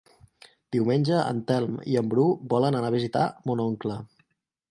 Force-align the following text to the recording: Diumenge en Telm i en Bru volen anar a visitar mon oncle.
Diumenge 0.75 1.19
en 1.33 1.41
Telm 1.51 1.75
i 1.95 1.99
en 2.01 2.09
Bru 2.15 2.25
volen 2.53 2.77
anar 2.79 2.91
a 2.93 2.97
visitar 2.97 3.27
mon 3.51 3.65
oncle. 3.69 3.99